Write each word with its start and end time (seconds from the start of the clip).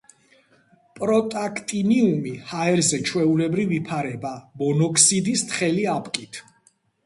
პროტაქტინიუმი 0.99 2.33
ჰაერზე 2.53 3.01
ჩვეულებრივ 3.11 3.77
იფარება 3.79 4.35
მონოქსიდის 4.65 5.49
თხელი 5.55 5.91
აპკით. 5.97 6.45